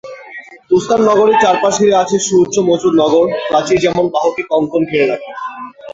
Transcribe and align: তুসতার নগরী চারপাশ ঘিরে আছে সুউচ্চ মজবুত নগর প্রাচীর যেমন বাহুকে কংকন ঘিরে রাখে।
তুসতার 0.69 0.99
নগরী 1.09 1.33
চারপাশ 1.43 1.73
ঘিরে 1.81 1.95
আছে 2.03 2.17
সুউচ্চ 2.27 2.55
মজবুত 2.69 2.93
নগর 3.01 3.25
প্রাচীর 3.49 3.77
যেমন 3.85 4.05
বাহুকে 4.13 4.43
কংকন 4.51 4.81
ঘিরে 4.89 5.05
রাখে। 5.11 5.31